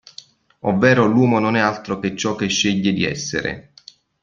Ovvero 0.61 1.05
l'uomo 1.05 1.37
non 1.37 1.55
è 1.55 1.59
altro 1.59 1.99
che 1.99 2.15
ciò 2.17 2.33
che 2.35 2.47
sceglie 2.47 2.91
di 2.91 3.05
essere. 3.05 3.73